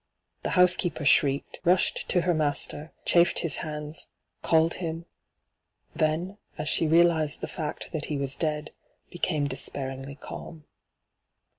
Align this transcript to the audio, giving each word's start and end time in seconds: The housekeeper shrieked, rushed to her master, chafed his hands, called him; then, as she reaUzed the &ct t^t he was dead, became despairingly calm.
The 0.41 0.49
housekeeper 0.57 1.05
shrieked, 1.05 1.59
rushed 1.63 2.09
to 2.09 2.21
her 2.21 2.33
master, 2.33 2.91
chafed 3.05 3.41
his 3.41 3.57
hands, 3.57 4.07
called 4.41 4.73
him; 4.81 5.05
then, 5.93 6.39
as 6.57 6.67
she 6.69 6.87
reaUzed 6.87 7.41
the 7.41 7.45
&ct 7.47 7.91
t^t 7.91 8.05
he 8.05 8.17
was 8.17 8.35
dead, 8.35 8.71
became 9.11 9.45
despairingly 9.45 10.15
calm. 10.15 10.65